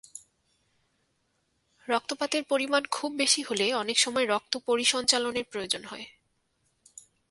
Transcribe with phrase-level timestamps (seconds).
[1.87, 6.05] রক্তপাতের পরিমাণ খুব বেশি হলে অনেক সময় রক্ত পরিসঞ্চালনের প্রয়োজন হয়।